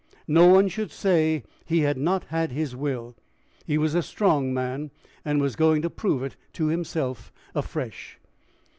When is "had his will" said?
2.23-3.15